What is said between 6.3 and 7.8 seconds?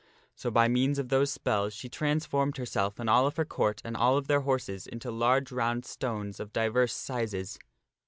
of divers sizes.